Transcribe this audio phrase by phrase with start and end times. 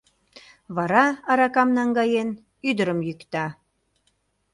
[0.75, 2.29] Вара, аракам наҥгаен,
[2.69, 3.45] ӱдырым йӱкта.